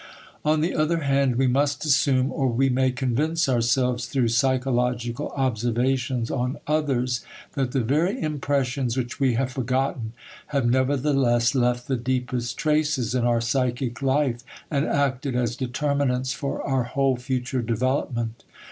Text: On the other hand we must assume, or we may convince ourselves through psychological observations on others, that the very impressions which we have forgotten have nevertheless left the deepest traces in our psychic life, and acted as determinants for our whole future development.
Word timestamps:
On 0.43 0.61
the 0.61 0.73
other 0.73 1.01
hand 1.01 1.35
we 1.35 1.45
must 1.45 1.85
assume, 1.85 2.31
or 2.31 2.47
we 2.47 2.69
may 2.69 2.89
convince 2.89 3.47
ourselves 3.47 4.07
through 4.07 4.29
psychological 4.29 5.29
observations 5.37 6.31
on 6.31 6.57
others, 6.65 7.23
that 7.53 7.71
the 7.71 7.81
very 7.83 8.19
impressions 8.19 8.97
which 8.97 9.19
we 9.19 9.35
have 9.35 9.51
forgotten 9.51 10.13
have 10.47 10.65
nevertheless 10.67 11.53
left 11.53 11.87
the 11.87 11.97
deepest 11.97 12.57
traces 12.57 13.13
in 13.13 13.25
our 13.25 13.41
psychic 13.41 14.01
life, 14.01 14.41
and 14.71 14.87
acted 14.87 15.35
as 15.35 15.55
determinants 15.55 16.33
for 16.33 16.63
our 16.63 16.81
whole 16.85 17.15
future 17.15 17.61
development. 17.61 18.43